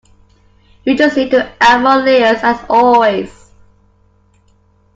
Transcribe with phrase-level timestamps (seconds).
[0.83, 3.51] You just need to add more layers as always.